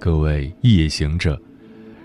[0.00, 1.38] 各位夜行者，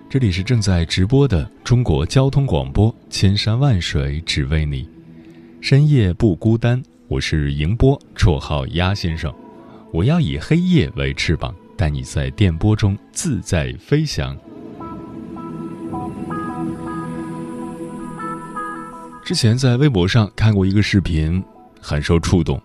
[0.09, 4.85] 这里是正在直播的中国交通广播，千山万水只为你，
[5.61, 6.83] 深夜不孤单。
[7.07, 9.33] 我是迎波，绰号鸭先生。
[9.93, 14.37] 我要以黑夜为翅膀，带你在电波中自在飞翔。
[19.23, 21.41] 之前在微博上看过一个视频，
[21.79, 22.61] 很受触动。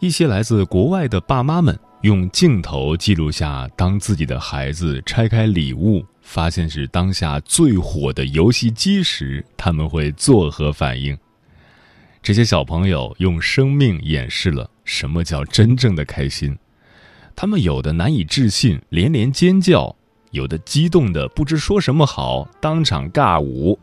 [0.00, 11.18] 一些来自国外的爸妈们用镜头记录下，当自己的孩子拆开礼物，发现是当下最火的游戏机时，他们会作何反应？
[12.22, 16.56] 这些小朋友用生命演示了什么叫真正的开心。
[17.34, 19.96] 他们有的难以置信，连连尖叫；
[20.30, 23.76] 有的激动的不知说什么好，当场尬舞；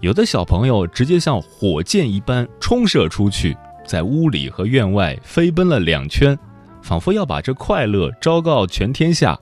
[0.00, 3.56] 有的小朋友直接像火箭一般冲射出去。
[3.86, 6.36] 在屋里和院外飞奔了两圈，
[6.84, 9.36] 仿佛要把这快乐昭告全天下。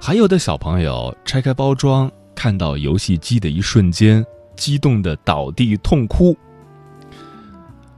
[0.00, 4.24] 还有的小朋友拆开包装，看到游戏机的一瞬间，
[4.56, 6.34] 激动的倒地痛哭。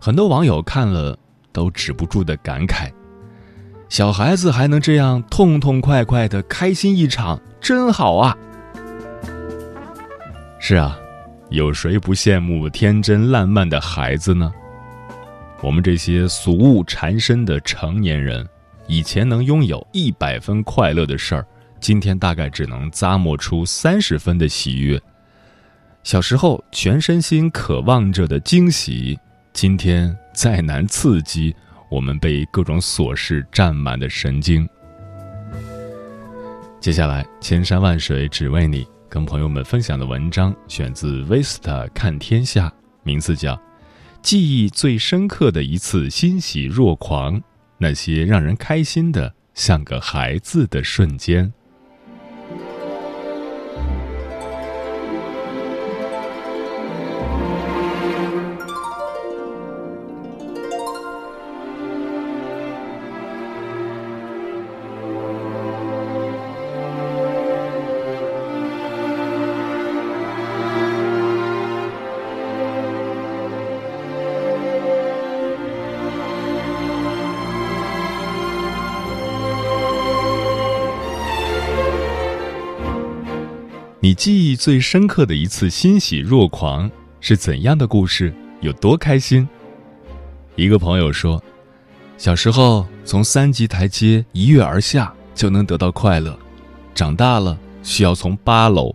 [0.01, 1.17] 很多网友看了
[1.53, 2.91] 都止不住的感慨：
[3.89, 8.37] 小孩子还能这样痛痛快快的开心一场，真好啊！
[10.59, 10.99] 是啊，
[11.51, 14.53] 有谁不羡慕天真烂漫的孩子呢？
[15.63, 18.45] 我们这些俗物缠身的成年人，
[18.89, 21.47] 以前能拥有一百分快乐的事儿，
[21.81, 25.01] 今天大概只能咂摸出三十分的喜悦。
[26.03, 29.17] 小时候全身心渴望着的惊喜，
[29.53, 31.55] 今天再难刺激
[31.89, 34.69] 我们被各种琐事占满的神经。
[36.81, 42.67] 接下来，千山万水只为你，跟朋友们分享的文章选自《Vista 看天下》，
[43.05, 43.57] 名字叫。
[44.23, 47.43] 记忆最深刻的一次欣喜若狂，
[47.79, 51.53] 那些让人开心的像个孩子的瞬间。
[84.05, 86.91] 你记忆最深刻的一次欣喜若狂
[87.21, 88.35] 是怎样的故事？
[88.61, 89.49] 有多开心？
[90.57, 91.41] 一个朋友说，
[92.19, 96.37] 小时候从三级台阶一跃而下就能得到快乐，
[96.97, 98.93] 长大了需要从八楼。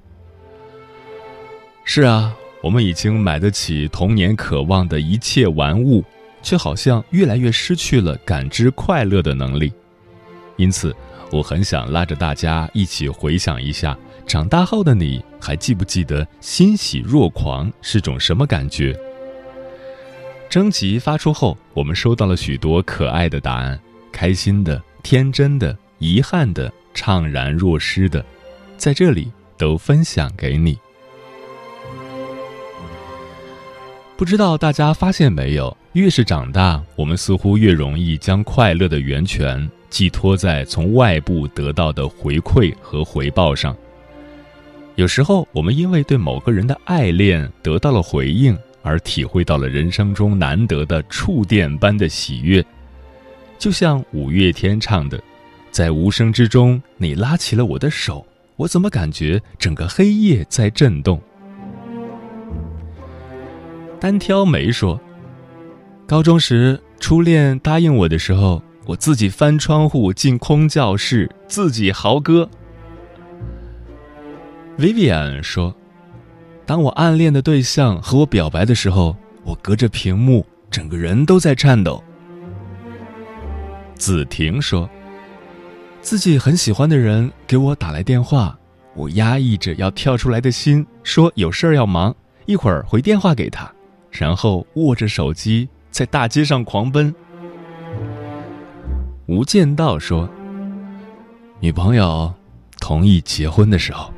[1.86, 6.04] 是啊，我们已经买得起童年渴望的一切玩物，
[6.44, 9.72] 却好像越来越失去了感知快乐的能力。
[10.58, 10.94] 因此，
[11.32, 13.98] 我很想拉着大家一起回想一下。
[14.28, 18.94] 长大后的你还记不记得欣喜若狂是种什么感觉？
[20.50, 23.80] 征集发出后，我们收到了许多可爱的答案：
[24.12, 28.24] 开心的、天真的、遗憾的、怅然若失的，
[28.76, 30.78] 在这里都分享给你。
[34.18, 35.76] 不知道大家发现没有？
[35.94, 43.74] 越是长大，我们似乎越容易将快乐的源泉寄托在从外部得到的回馈和回报上。
[44.98, 52.66] 有时候，我们因为对某个人的爱恋得到了回应，而体会到了人生中难得的触电般的喜悦，
[53.60, 55.22] 就像五月天唱的
[55.70, 58.26] ：“在无声之中，你拉起了我的手，
[58.56, 61.22] 我怎么感觉整个黑夜在震动？”
[64.02, 65.00] 单挑梅说
[66.08, 72.50] ：“高中时，初恋答应我的时候，我自己翻窗户进空教室，自己嚎歌。”
[74.78, 75.74] Vivian 说
[76.64, 82.04] ：“当我暗恋的对象和我表白的时候，我隔着屏幕，整个人都在颤抖。”
[83.98, 84.88] 子婷说
[86.02, 88.56] ：“自己很喜欢的人给我打来电话，
[88.94, 92.16] 我压抑着要跳出来的心，说有事儿要忙，
[92.46, 93.74] 一会儿回电话给他，
[94.12, 97.12] 然后握着手机在大街上狂奔。”
[99.26, 100.30] 吴建道说
[101.60, 102.32] ：“女朋友。”
[102.80, 104.14] 同意结婚的时候。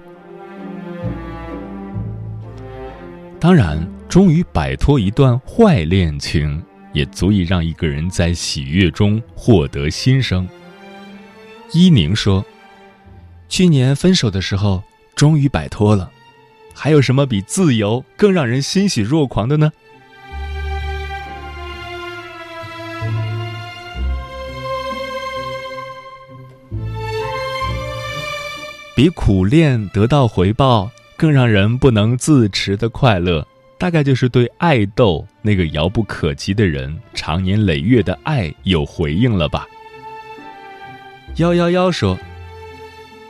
[3.39, 10.45] 当然，终于摆脱一段坏恋情，也足以让一个人在喜悦中获得新生。
[11.71, 12.45] 伊宁说
[13.47, 14.83] ：“去年分手的时候，
[15.15, 16.11] 终于摆脱了。
[16.73, 19.71] 还有什么比自由更让人欣喜若狂的呢？”
[28.97, 30.91] 比苦练得到回报。
[31.19, 33.45] 更让人不能自持的快乐，
[33.77, 39.67] 大概就是对爱豆那个遥不可及的人长年累月的爱有回应了吧？
[41.35, 42.17] 幺幺幺说，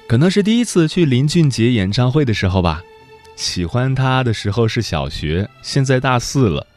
[0.07, 2.83] 可能是第一次去林俊杰演唱会的时候吧。
[3.35, 6.67] 喜欢他的时候是小学，现在大四了，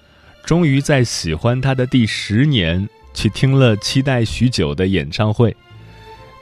[0.46, 5.54] 终于在喜欢他的第十年去听了期待许久的演唱会。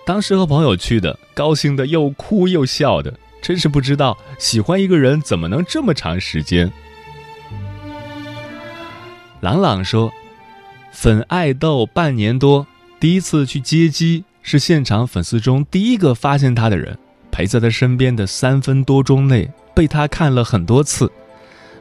[0.06, 3.12] 当时和朋友去的，高兴的又哭又笑的。
[3.40, 6.70] 真是不知道喜欢一个人怎么能这么长时间。
[9.40, 10.12] 朗朗说
[10.92, 12.66] ：“粉爱豆半年多，
[12.98, 16.98] 第一次去接机，是现场粉丝中第一个发现他的人。
[17.30, 21.10] 陪在他身边的三分多钟内，被他看了很多次。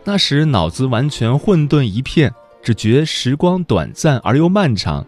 [0.05, 2.31] 那时脑子完全混沌一片，
[2.63, 5.05] 只觉时光短暂而又漫长。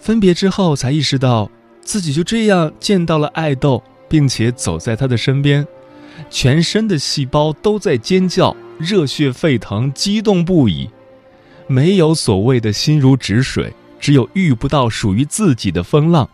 [0.00, 1.50] 分别之后，才意识到
[1.80, 3.82] 自己就这样见到了爱豆。”
[4.14, 5.66] 并且走在他的身边，
[6.30, 10.88] 全身的细胞都在尖叫，热血沸腾，激动不已。
[11.66, 16.30] 没有所谓的心如止水，只有遇不到属于自己的风浪。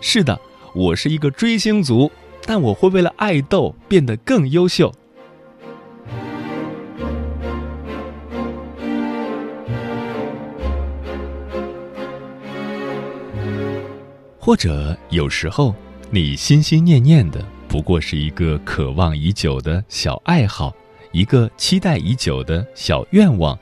[0.00, 0.40] 是的，
[0.72, 2.10] 我是一个追星族，
[2.46, 4.90] 但我会为了爱豆变得更优秀。
[14.38, 15.74] 或者有时候。
[16.10, 20.74] 你心心念念的不过是一个渴望已久的小爱好，
[21.12, 23.58] 一个期待已久的小愿望，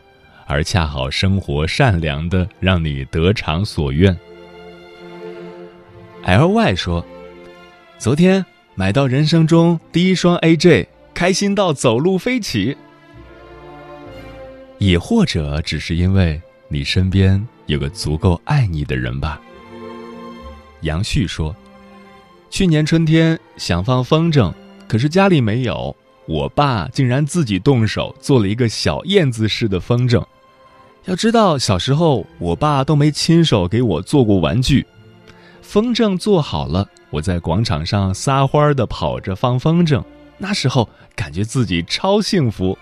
[0.46, 4.16] 而恰好生活善良的让你得偿所愿。
[6.22, 7.04] L Y 说
[7.98, 8.46] ：“昨天
[8.76, 12.76] 买到人生中第一双 A J，开心到走路飞起。”
[14.78, 19.40] 也或者只是因为你身边有个足够爱你的人吧。
[20.82, 21.52] 杨旭说。
[22.48, 24.52] 去年春天想放风筝，
[24.88, 25.94] 可是家里没有。
[26.26, 30.24] 我爸竟然自己动手做了一个小燕子式的风筝。
[31.04, 34.84] 要知道，小时候我爸都没亲手给我做过玩具。
[35.62, 40.02] 风筝做好了，我在广场上撒欢儿的跑着放风筝，
[40.38, 42.76] 那时候感觉自己超幸福。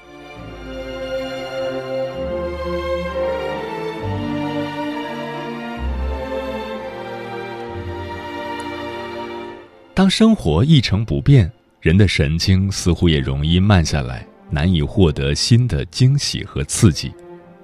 [9.95, 11.51] 当生活一成不变，
[11.81, 17.13] 人的神经似乎也容易慢下来，难以获得新的惊喜和刺激。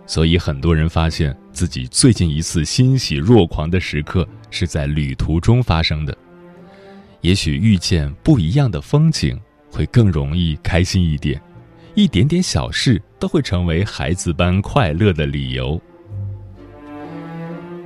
[0.07, 6.17] 所以，很多人发现自己最近一次欣喜若狂的时刻是在旅途中发生的。
[7.21, 9.37] 也许遇见不一样的风景，
[9.69, 11.41] 会更容易开心一点。
[11.97, 15.81] 一点点小事都会成为孩子般快乐的理由。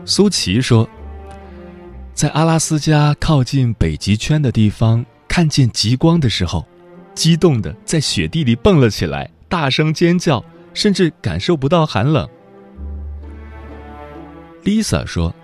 [0.04, 0.86] 苏琪说。
[2.14, 6.64] 在阿拉斯加靠近北极圈的地方，看见极光的时候，
[7.12, 12.28] 激动的在雪地里蹦了起来，大声尖叫，甚至感受不到寒冷。
[14.62, 15.34] Lisa 说：“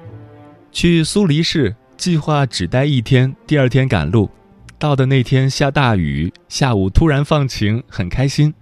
[0.71, 4.31] 去苏黎世，计划只待一天，第二天赶路。
[4.79, 8.55] 到的那天下大雨，下午突然放晴，很开心。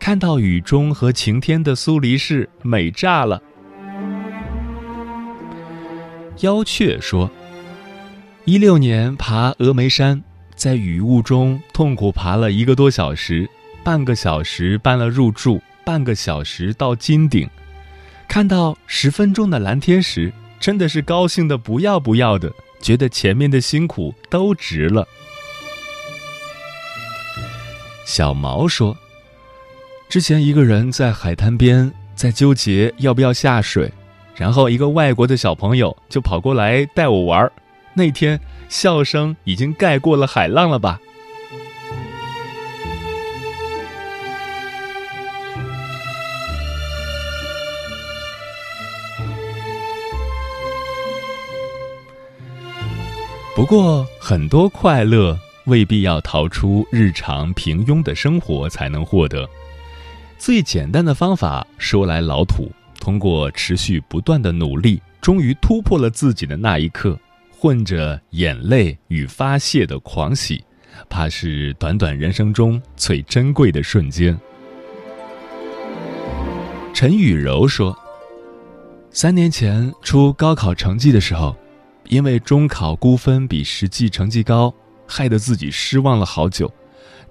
[0.00, 3.42] 看到雨中和晴天的苏黎世，美炸了。”
[6.40, 7.30] 妖雀说
[8.46, 10.22] ：“一六年爬峨眉山，
[10.54, 13.48] 在雨雾中痛苦爬了一个多小时，
[13.82, 17.48] 半个小时办了入住，半个小时到金顶。
[18.28, 25.08] 看到十分钟的蓝天时，真的是高兴的不要不要的，觉得前面的辛苦都值了。”
[28.04, 28.94] 小毛说
[30.10, 33.90] ：“之前一个人在海滩边，在纠结要不要下水。”
[34.36, 37.50] 然后一个外国的小朋友就跑过来带我玩儿，
[37.94, 41.00] 那天笑声已经盖过了海浪了吧。
[53.56, 59.48] 不过很多快乐未必要逃出日常平庸的生活才能获得，
[60.36, 62.70] 最简单的方法说来老土。
[62.98, 67.18] 通过持续不断的努力，终于突破了自己的那一刻，
[67.64, 70.62] 混着眼泪与发泄的狂喜，
[71.08, 74.38] 怕是短短人生中最珍贵的瞬间。
[76.92, 77.98] 陈雨柔说
[79.10, 81.56] ：“三年前出高考成绩的时候，
[82.10, 84.74] 因为中考估分比实际成绩高，
[85.06, 86.70] 害得自己失望了好久。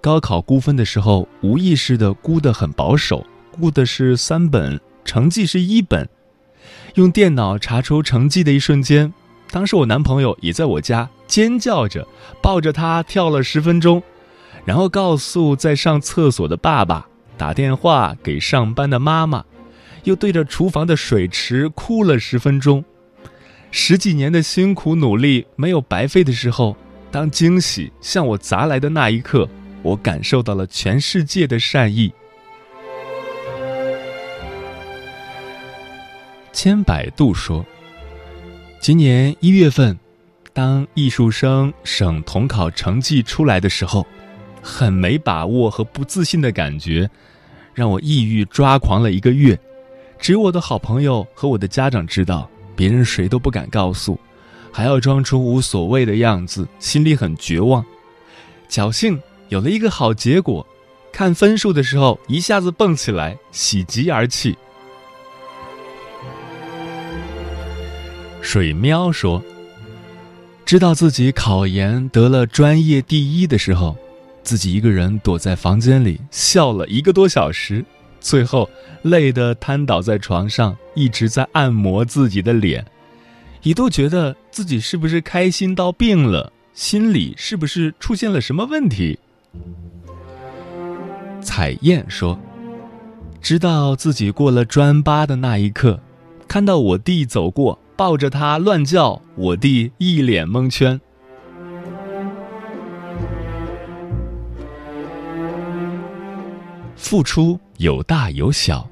[0.01, 6.09] 高考估分的时候，无意识的估得很保守，估的是三本，成绩是一本。
[6.95, 9.13] 用电脑查出成绩的一瞬间，
[9.53, 12.07] 当时我男朋友也在我家，尖叫着
[12.41, 14.01] 抱着他跳了十分钟，
[14.65, 17.07] 然后告诉在上厕所的爸爸，
[17.37, 19.45] 打电话给上班的妈妈。”
[20.05, 22.83] 又对着厨房的水池哭了十分钟，
[23.69, 26.75] 十几年的辛苦努力没有白费的时候，
[27.11, 29.47] 当惊喜向我砸来的那一刻，
[29.83, 32.11] 我感受到了全世界的善意。
[36.51, 37.63] 千百度说，
[38.83, 39.97] 今年一月份，
[40.51, 44.05] 当艺术生省统考成绩出来的时候，
[44.61, 47.09] 很没把握和不自信的感觉，
[47.73, 49.57] 让我抑郁抓狂了一个月。
[50.19, 54.19] 只有我的好朋友和我的家长知道，别人谁都不敢告诉，
[54.69, 57.85] 还要装出无所谓的样子，心里很绝望。
[58.67, 60.67] 侥幸有了一个好结果，
[61.09, 64.57] 看分数的时候一下子蹦起来，喜极而泣。
[68.43, 69.41] 水喵说
[70.65, 73.97] ：“知道自己考研得了专业第一的时候，
[74.43, 77.83] 自己一个人躲在房间里笑了一个多小时。”
[78.19, 78.69] 最后，
[79.01, 82.85] 累得瘫倒在床上，一直在按摩自己的脸，
[83.63, 89.19] 一度觉得自己是不是开心到病了，心里是不是出现了什么问题。
[91.41, 92.39] 彩燕说
[93.41, 95.99] ：“知道自己过了专八的那一刻，
[96.47, 100.99] 看到我弟走过，抱着他乱叫，我弟一脸蒙圈。”
[106.95, 108.89] 付出有大有小，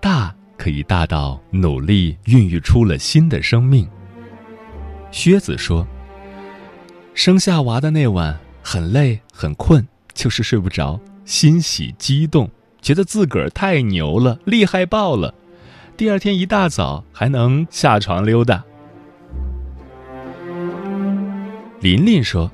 [0.00, 3.88] 大可以大到努力孕育出了新的生命。
[5.10, 5.86] 靴子说
[7.14, 12.50] ：“生下娃的那晚很累很困，就是睡不着，欣喜激动，
[12.82, 15.34] 觉得自个儿太牛了，厉害爆了。
[15.96, 18.64] 第二天一大早还能下床溜达。”
[21.80, 22.50] 琳琳说：“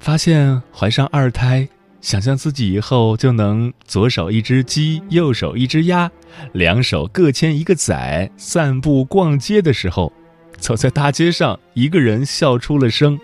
[0.00, 1.68] 发现怀上二胎。”
[2.00, 6.10] 想象自己以后就能左手一只鸡，右手一只鸭，
[6.52, 10.10] 两手各牵一个崽，散步逛街的时候，
[10.56, 13.20] 走在大街上，一个人笑出了声。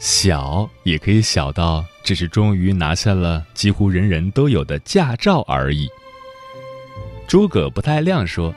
[0.00, 5.88] 小也可以小到只是终于拿下了几乎人人都有的驾照而已。
[7.28, 8.54] 诸葛不太亮说：“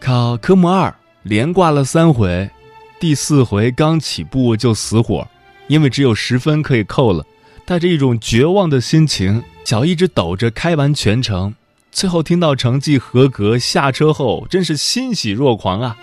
[0.00, 2.50] 考科目二连挂了三回，
[2.98, 5.28] 第四回刚起步就死火，
[5.68, 7.24] 因为只有十分可以扣了。”
[7.66, 11.54] 带着一种绝望的心情，脚一直抖着开完全程，
[11.90, 15.96] 最后听到成绩合格，下车后真是欣喜若狂啊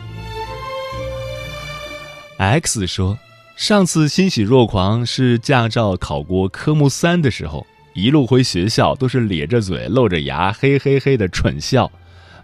[2.38, 3.18] ！X 说，
[3.56, 11.92] 上次欣喜若狂是驾照考过科目三的时候，一路回学校都是咧着嘴、露着牙，嘿嘿嘿的蠢笑，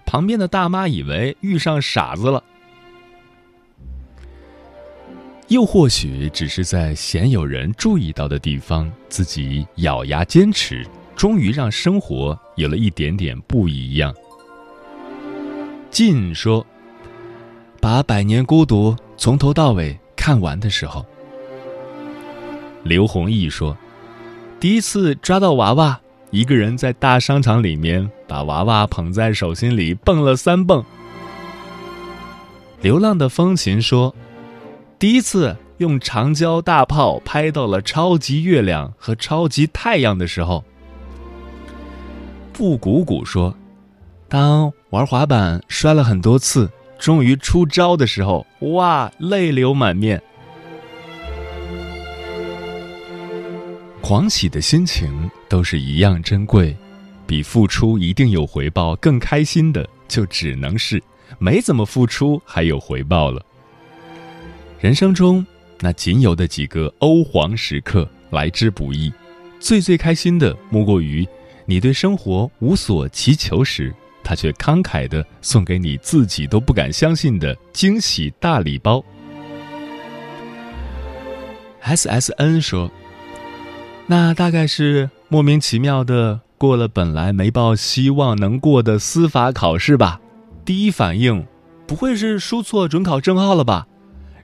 [0.06, 2.44] 旁边的大妈以为遇上傻子了。
[5.48, 10.86] 又或许只是在鲜有人注意到的地方，自己咬牙坚持，
[11.16, 14.14] 终于让生活有了一点点不一样。
[15.90, 16.68] 晋说
[17.80, 21.06] ：“把《百年孤独》从头到尾看完的时候。”
[22.84, 23.76] 刘弘毅说
[24.60, 26.00] ：“第一次抓到娃娃，
[26.32, 30.84] 一个人在大商场里面把娃娃捧在手心里蹦了三蹦。”
[32.82, 34.14] 流浪的风琴说。
[35.00, 40.64] 第一次用长焦大炮拍到了超级月亮和超级太阳的时候，
[42.52, 43.56] 布谷谷说
[44.28, 50.20] ：“当玩滑板摔了很多次，终于出招的时候，哇，泪流满面。”
[54.08, 56.74] 狂喜的心情都是一样珍贵，
[57.26, 61.04] 比付出一定有回报更开心的，就只能是
[61.40, 63.46] 没怎么付出还有回报了。
[64.80, 65.46] 人生中
[65.82, 69.12] 那仅有的几个欧皇时刻来之不易，
[69.60, 71.28] 最最开心的莫过于
[71.66, 79.04] 你对生活无所祈求时，他却慷慨的送给你自己都不敢相信的惊喜大礼包。
[81.82, 82.90] S S N 说
[84.10, 90.22] ：“那大概是莫名其妙的过了本来没抱希望能过的司法考试吧？
[90.64, 91.46] 第一反应，
[91.86, 93.86] 不会是输错准考证号了吧？”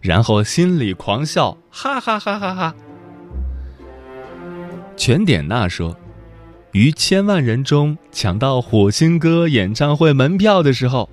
[0.02, 2.76] 然后心里狂笑，哈哈哈哈哈！
[4.98, 5.96] 全点娜说
[6.74, 11.10] ：“于千万人中抢到火星哥演唱会门票的时候。”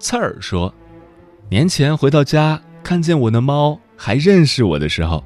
[0.00, 0.74] 刺儿说
[1.48, 5.22] ：“年前回到家，看见我的猫还认识我的时候。”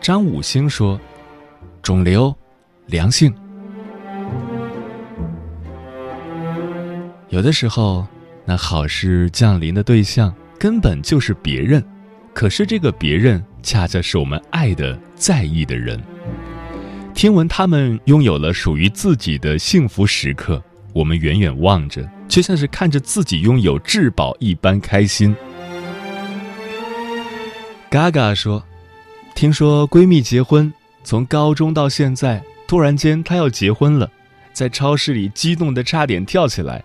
[0.00, 1.00] 张五星说
[1.82, 2.34] ：“肿瘤，
[2.86, 3.34] 良性。
[7.28, 8.06] 有的时候，
[8.44, 11.84] 那好事降临的对象根本就是别人，
[12.32, 16.00] 可是这个别人恰恰是我们爱的、在意的人。
[17.12, 20.62] 听闻他们拥有了属于自己的幸福时刻，
[20.92, 25.34] 我们远远望着，却像是看着自己拥有至宝一般开心。”
[27.90, 28.62] 嘎嘎说。
[29.36, 30.72] 听说闺蜜结婚，
[31.04, 34.10] 从高中到现在，突然间她要结婚了，
[34.54, 36.82] 在超市里激动的差点跳起来。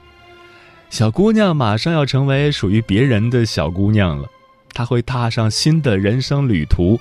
[0.89, 4.27] 小姑娘马上要成为属于别人的小姑娘了，
[4.73, 6.99] 她会踏上新的人生旅途，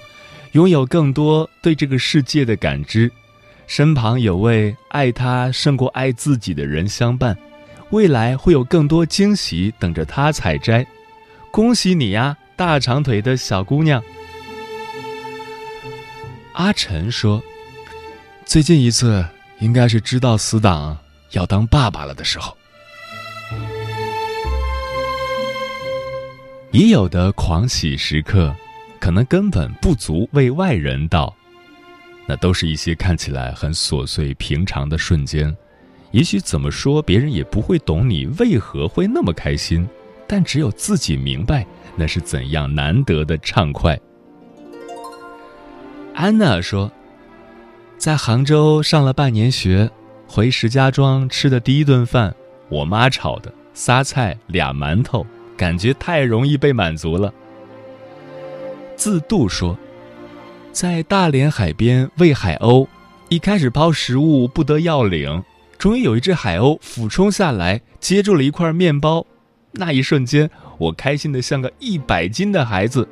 [0.52, 3.10] 拥有更多对这个世界的感知，
[3.66, 7.36] 身旁有位爱她胜过爱自己的人相伴，
[7.90, 10.86] 未来会有更多惊喜等着她采摘。
[11.50, 14.00] 恭喜你呀，大长腿的小姑娘！
[16.60, 17.42] 阿晨说
[18.44, 19.24] ：“最近一次
[19.60, 20.94] 应该是知道死党
[21.30, 22.54] 要当爸爸了的时候。
[26.70, 28.54] 已有的狂喜时刻，
[29.00, 31.34] 可能根本不足为外人道。
[32.26, 35.56] 那都是一些看起来很琐碎平常的瞬间，
[36.10, 39.88] 也许怎么说别人也不会懂你为何会那么开心，
[40.28, 43.98] 但只有自己明白那是怎样难得的畅快。”
[46.20, 46.92] 安娜说
[47.96, 49.90] ：“在杭州上了半年学，
[50.28, 52.34] 回石家庄吃的第一顿饭，
[52.68, 55.24] 我妈炒的仨菜俩馒头，
[55.56, 57.32] 感觉太容易被满足了。”
[58.96, 59.78] 自度说
[60.72, 62.86] ：“在大连海边喂海鸥，
[63.30, 65.42] 一开始抛食物不得要领，
[65.78, 69.24] 终于有一只海鸥俯冲下来接住了一块面包，
[69.72, 73.08] 那一瞬间，我开心的像个一百斤的孩子。”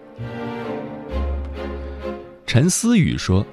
[2.48, 3.46] 陈思雨说：“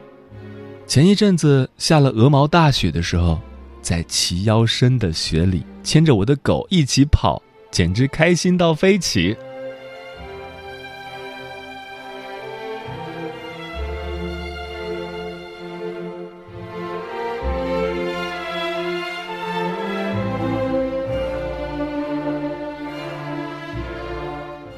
[0.88, 3.38] 前一阵子下了鹅毛大雪的时候，
[3.82, 9.36] 在齐腰深的雪里牵着我的狗一起跑，简直开心到飞起。”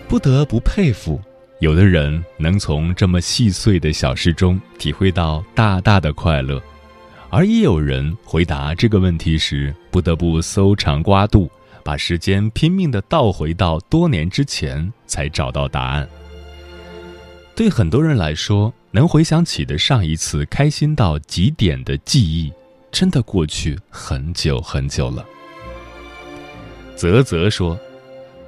[0.09, 1.21] 不得不佩服。
[1.59, 6.61] 有的人能从这么细碎的小事中体会到大大的快乐，
[7.31, 11.49] 而也有人回答这个问题时不得不搜肠刮肚，
[11.83, 16.07] 把时间拼命的倒回到多年之前才找到答案。
[17.55, 22.53] 对很多人来说，能回想起的上一次开心到极点的记忆，
[22.91, 25.25] 真的过去很久很久了。
[26.95, 27.79] 泽泽说：“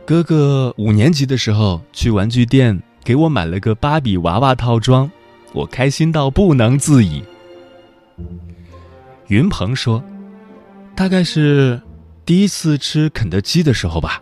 [0.06, 5.10] 哥哥五年级的时候去玩具店。”给我买了个芭比娃娃套装，
[5.54, 7.24] 我开心到不能自已。
[9.28, 10.04] 云鹏说
[10.96, 11.82] ：“大概是
[12.26, 14.22] 第一次吃肯德基的时候吧。”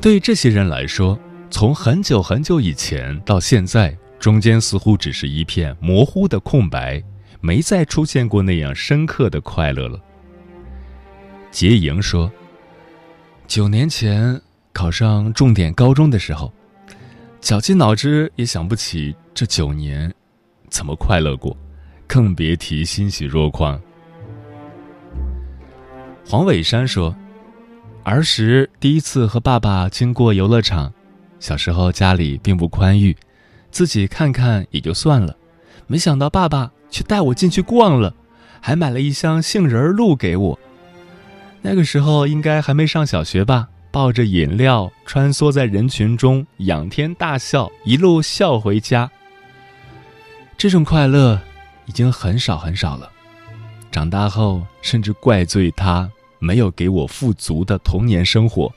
[0.00, 1.18] 对这些人来说，
[1.50, 7.02] 从很久很久以前到现在，中间似乎只是一片模糊的空白，
[7.40, 9.98] 没再出现过那样深刻的快乐了。
[11.50, 12.30] 杰莹说
[13.46, 14.40] ：“九年前
[14.72, 16.52] 考上重点高中的时候。”
[17.40, 20.12] 绞尽脑汁也想不起这九年
[20.68, 21.56] 怎么快乐过，
[22.06, 23.80] 更别提欣喜若狂。
[26.28, 27.14] 黄伟山说
[28.02, 30.92] ：“儿时第一次和爸爸经过游乐场，
[31.38, 33.16] 小时候家里并不宽裕，
[33.70, 35.36] 自己看看也就算了，
[35.86, 38.12] 没想到爸爸却带我进去逛了，
[38.60, 40.58] 还买了一箱杏仁露给我。
[41.62, 49.10] 那个时候应该还没上小学吧。”抱着饮料穿梭在人群中，仰天大笑，一路笑回家。
[50.58, 51.40] 这种快乐
[51.86, 53.10] 已经很少很少了。
[53.90, 58.70] 长大后，甚至怪罪他没有给我富足的童年生活。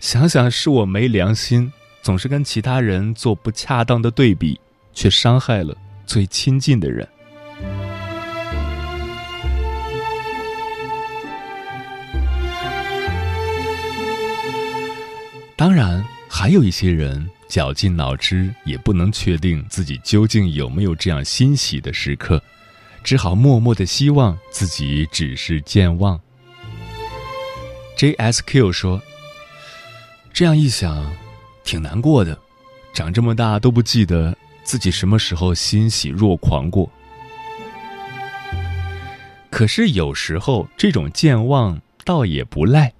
[0.00, 4.60] 想想是我没良心，总是跟其他人做不恰当的对比，
[4.92, 7.08] 却伤害了最亲近的人。
[15.56, 22.42] 当然，还有一些人绞尽脑汁也不能确定自己究竟有没有这样欣喜的时刻，
[23.02, 26.20] 只好默默的希望自己只是健忘。
[27.96, 29.00] J S Q 说
[30.30, 31.10] ：“这样一想，
[31.64, 32.38] 挺难过的，
[32.92, 36.92] 长这么大都不记得自己什么时候欣喜若狂过。
[39.48, 42.92] 可是有时候这种健忘倒也不赖，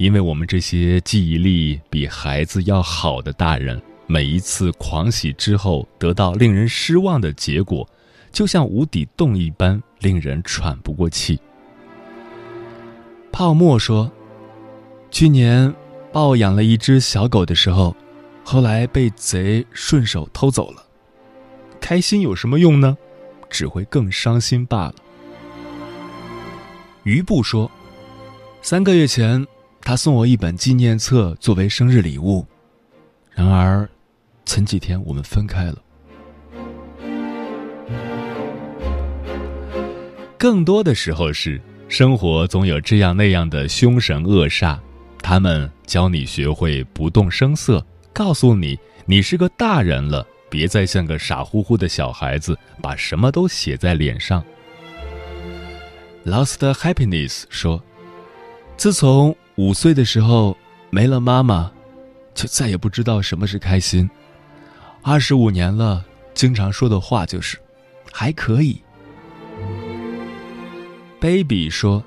[0.00, 7.86] 因为我们这些记忆力比孩子要好的大人，每一次狂喜之后得到令人失望的结果，
[8.32, 11.38] 就像无底洞一般，令人喘不过气。
[13.30, 14.10] 泡沫说
[15.12, 15.70] ：“去年
[16.10, 17.94] 抱养了一只小狗的时候，
[18.42, 20.82] 后来被贼顺手偷走了。
[21.78, 22.96] 开心有什么用呢？
[23.50, 24.94] 只会更伤心罢了。”
[27.04, 27.70] 余部说
[28.62, 29.46] ：“三个月前，
[29.82, 32.46] 他送我一本纪念册作为生日礼物，
[33.32, 33.88] 然而，
[34.44, 35.78] 前几天我们分开了。
[40.38, 44.78] 更多的时候是。”生活总有这样那样的凶神恶煞，
[45.20, 54.40] 他们教你学会不动声色，告诉你你是个大人了，别再像个傻乎乎的小孩子，把什么都写在脸上。
[56.24, 57.82] Lost Happiness 说
[58.80, 60.56] ：“自从五岁的时候
[60.88, 61.70] 没了妈妈，
[62.34, 64.08] 就再也不知道什么是开心。
[65.02, 67.58] 二十五年了，经常说的话就是
[68.10, 68.80] ‘还可以’。”
[71.20, 72.02] baby 说：“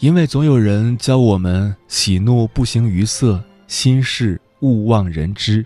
[0.00, 5.64] 因为总有人教我们喜怒不形于色，心事勿忘人知。”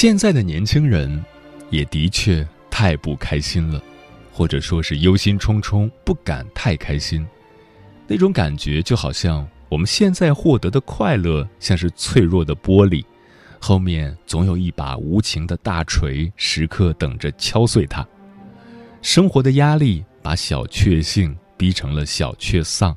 [0.00, 1.24] 现在的年轻人
[1.70, 3.82] 也的确太不开心了，
[4.32, 7.26] 或者说是忧心忡忡，不敢太开心。
[8.06, 9.44] 那种感觉就好像……
[9.68, 13.04] 我们现在获得的快乐像是脆弱的玻璃，
[13.58, 18.06] 后面总有一把无情的大锤，时刻等着敲碎它。
[19.02, 22.96] 生活的压力把小确幸逼成了小确丧，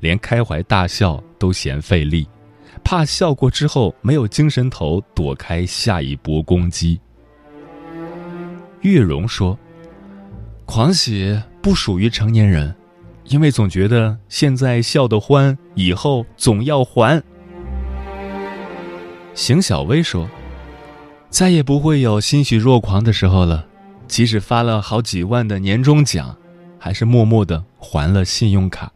[0.00, 2.26] 连开怀大笑都嫌费力，
[2.90, 6.98] 怕笑过之后没有精神头躲开下一波攻击。
[8.80, 9.58] 月容说
[10.64, 12.74] ：“狂喜不属于成年人。”
[13.28, 17.22] 因为总觉得现在笑得欢，以后总要还。
[19.34, 20.26] 邢小薇说
[21.28, 23.66] ：“再也不会有欣喜若狂的时候了，
[24.06, 26.34] 即使发了好几万的年终奖，
[26.78, 28.90] 还是默默的还了信用卡。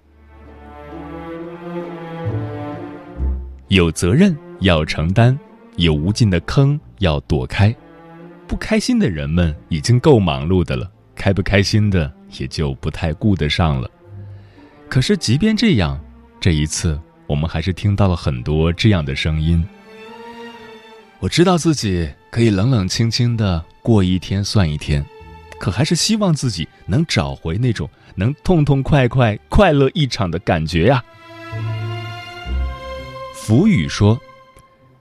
[3.73, 5.35] 有责任要承担，
[5.77, 7.75] 有无尽的坑要躲开。
[8.47, 13.91] 不开心的人们已经够忙碌的了，开不开心的也就不太顾得上了。”
[14.91, 15.99] 可是，即便这样，
[16.39, 19.65] 这一次我们还是听到了很多这样的声音。
[21.19, 25.03] 我知道自己可以冷冷清清的过一天算一天，
[25.59, 31.03] 可还是希望自己能找回那种能痛痛快快、快乐一场的感觉呀。
[33.45, 34.21] 福宇说：“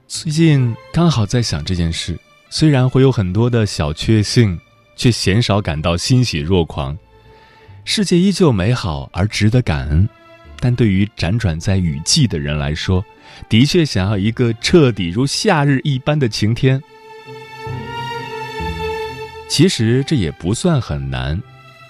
[0.08, 2.18] 最近刚好在想这件事，
[2.50, 4.58] 虽然会有很多的小确幸，
[4.96, 6.98] 却鲜少感到欣喜若狂。”
[7.86, 10.08] 世界依旧美好而值得感恩，
[10.58, 13.04] 但对于辗转在雨季的人来说，
[13.48, 16.82] 的确想要一个彻底如夏日一般的晴天。
[19.48, 21.40] 其实这也不算很难，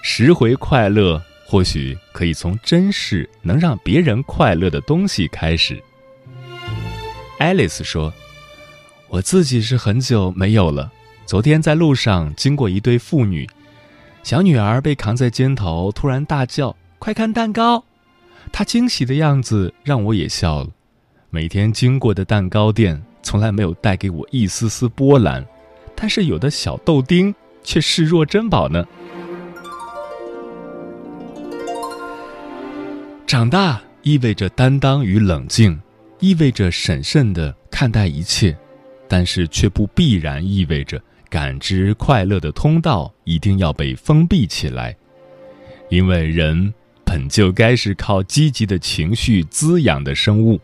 [0.03, 5.83] 拾回快乐或许可以从珍视能让别人快乐的东西开始。
[7.43, 8.13] 爱丽丝说
[9.09, 10.89] ：“我自己是很久没有了。
[11.25, 13.45] 昨天在路上经过一对父女。”
[14.23, 17.83] 小女儿被扛在肩头，突然大叫：“快看蛋糕！”
[18.53, 20.69] 她惊喜的样子让我也笑了。
[21.29, 25.45] 每天经过的蛋糕店从来没有带给我一丝丝波澜，
[25.97, 28.85] 但是有的小豆丁却视若珍宝呢。
[33.27, 35.77] 长大意味着担当与冷静，
[36.23, 38.57] 意味着审慎的看待一切，
[39.09, 40.97] 但是却不必然意味着。
[41.29, 44.95] 感知快乐的通道一定要被封闭起来，
[45.89, 50.57] 因为人本就该是靠积极的情绪滋养的生物。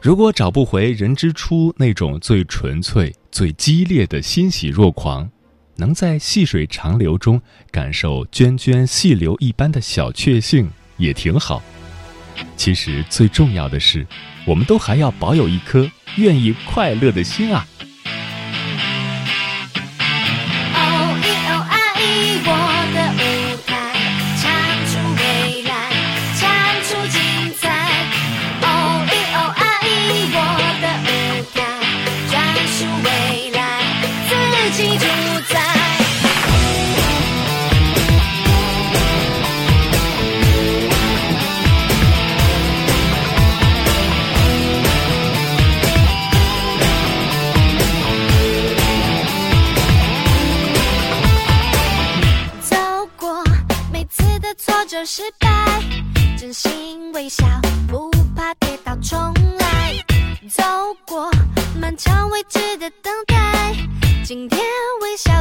[0.00, 5.28] 如果找不回人之初那种最纯粹、最激烈的欣喜若狂，
[5.76, 7.38] 能在细水长流中
[7.70, 11.62] 感受涓涓细流一般的小确幸，也挺好。
[12.64, 14.06] 其实最重要的是，
[14.46, 17.66] 我们都还要保有一颗愿意快乐的心啊。
[55.16, 55.80] 失败，
[56.36, 57.46] 真心微笑，
[57.86, 59.16] 不怕跌倒重
[59.60, 59.92] 来。
[60.50, 60.64] 走
[61.06, 61.30] 过
[61.80, 63.76] 漫长未知的等待，
[64.24, 64.60] 今天
[65.02, 65.40] 微笑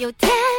[0.00, 0.49] 有天。